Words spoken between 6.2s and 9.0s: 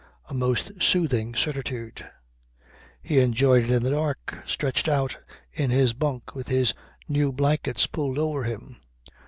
with his new blankets pulled over him.